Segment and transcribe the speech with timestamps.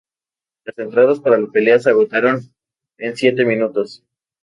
[0.65, 2.41] Las entradas para la pelea se agotaron
[2.97, 4.03] en siete minutos.